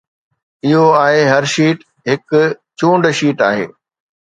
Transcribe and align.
اهو 0.67 0.85
آهي، 1.03 1.19
هر 1.33 1.43
شيٽ 1.51 1.79
هڪ 2.13 2.27
چونڊ 2.79 3.09
شيٽ 3.21 3.47
آهي 3.53 3.71